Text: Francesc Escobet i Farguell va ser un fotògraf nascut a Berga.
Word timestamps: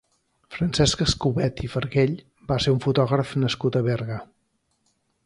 Francesc 0.53 1.03
Escobet 1.05 1.61
i 1.67 1.69
Farguell 1.73 2.15
va 2.53 2.59
ser 2.65 2.73
un 2.77 2.81
fotògraf 2.87 3.37
nascut 3.45 3.79
a 3.81 3.85
Berga. 3.93 4.19